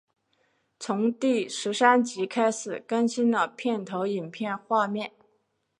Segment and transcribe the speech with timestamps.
[0.79, 5.11] 从第十三集开始更新了片头影片画面。